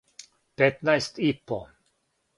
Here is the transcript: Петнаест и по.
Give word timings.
Петнаест 0.55 1.13
и 1.27 1.29
по. 1.45 1.59